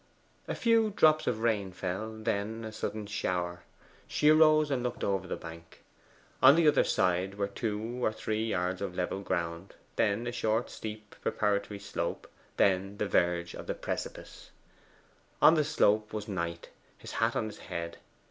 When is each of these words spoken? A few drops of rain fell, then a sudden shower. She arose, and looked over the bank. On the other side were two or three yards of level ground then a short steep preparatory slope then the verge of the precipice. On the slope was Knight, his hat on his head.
A 0.47 0.55
few 0.55 0.89
drops 0.89 1.27
of 1.27 1.41
rain 1.41 1.71
fell, 1.71 2.11
then 2.17 2.65
a 2.65 2.71
sudden 2.71 3.05
shower. 3.05 3.61
She 4.07 4.29
arose, 4.29 4.71
and 4.71 4.81
looked 4.81 5.03
over 5.03 5.27
the 5.27 5.35
bank. 5.35 5.83
On 6.41 6.55
the 6.55 6.67
other 6.67 6.83
side 6.83 7.35
were 7.35 7.47
two 7.47 8.03
or 8.03 8.11
three 8.11 8.47
yards 8.47 8.81
of 8.81 8.95
level 8.95 9.21
ground 9.21 9.75
then 9.97 10.25
a 10.25 10.31
short 10.31 10.71
steep 10.71 11.15
preparatory 11.21 11.77
slope 11.79 12.27
then 12.57 12.97
the 12.97 13.07
verge 13.07 13.53
of 13.53 13.67
the 13.67 13.75
precipice. 13.75 14.49
On 15.39 15.53
the 15.53 15.63
slope 15.63 16.13
was 16.13 16.27
Knight, 16.27 16.69
his 16.97 17.11
hat 17.11 17.35
on 17.35 17.45
his 17.45 17.59
head. 17.59 17.97